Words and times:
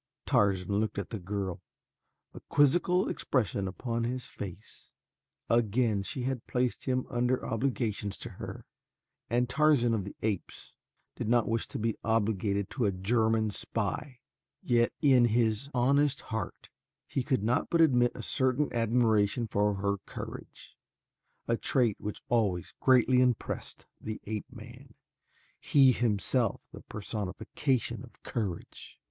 Tarzan 0.25 0.79
looked 0.79 0.97
at 0.97 1.11
the 1.11 1.19
girl, 1.19 1.61
a 2.33 2.39
quizzical 2.49 3.07
expression 3.07 3.67
upon 3.67 4.03
his 4.03 4.25
face. 4.25 4.93
Again 5.47 5.97
had 5.97 6.05
she 6.07 6.25
placed 6.47 6.85
him 6.85 7.05
under 7.11 7.45
obligations 7.45 8.17
to 8.17 8.29
her, 8.41 8.65
and 9.29 9.47
Tarzan 9.47 9.93
of 9.93 10.03
the 10.03 10.15
Apes 10.23 10.73
did 11.15 11.29
not 11.29 11.47
wish 11.47 11.67
to 11.67 11.77
be 11.77 11.97
obligated 12.03 12.71
to 12.71 12.85
a 12.85 12.91
German 12.91 13.51
spy; 13.51 14.21
yet 14.63 14.91
in 15.03 15.25
his 15.25 15.69
honest 15.71 16.21
heart 16.21 16.69
he 17.05 17.21
could 17.21 17.43
not 17.43 17.69
but 17.69 17.79
admit 17.79 18.11
a 18.15 18.23
certain 18.23 18.73
admiration 18.73 19.45
for 19.45 19.75
her 19.75 19.97
courage, 20.07 20.75
a 21.47 21.57
trait 21.57 21.95
which 21.99 22.23
always 22.27 22.73
greatly 22.79 23.21
impressed 23.21 23.85
the 24.01 24.19
ape 24.25 24.51
man, 24.51 24.95
he 25.59 25.91
himself 25.91 26.67
the 26.71 26.81
personification 26.81 28.01
of 28.03 28.09
courage. 28.23 28.97